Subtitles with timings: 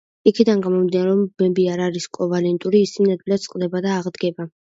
[0.29, 4.51] იქიდან გამომდინარე, რომ ბმები არ არის კოვალენტური, ისინი ადვილად წყდება და აღდგება.